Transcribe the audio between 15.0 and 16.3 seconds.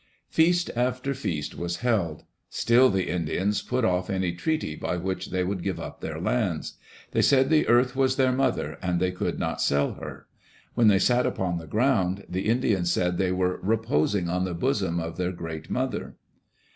their great mother."